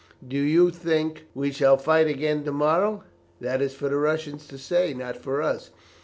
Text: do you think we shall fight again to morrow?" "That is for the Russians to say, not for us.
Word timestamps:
do 0.27 0.39
you 0.39 0.71
think 0.71 1.27
we 1.35 1.51
shall 1.51 1.77
fight 1.77 2.07
again 2.07 2.43
to 2.43 2.51
morrow?" 2.51 3.03
"That 3.39 3.61
is 3.61 3.75
for 3.75 3.87
the 3.87 3.97
Russians 3.97 4.47
to 4.47 4.57
say, 4.57 4.95
not 4.95 5.15
for 5.15 5.43
us. 5.43 5.69